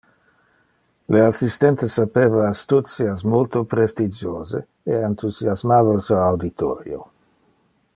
Le 1.15 1.19
assistente 1.25 1.89
sapeva 1.95 2.41
astutias 2.47 3.23
multo 3.35 3.63
prestigiose 3.75 4.65
e 4.95 4.99
enthusiasmava 5.11 5.97
su 6.09 6.21
auditorio. 6.25 7.05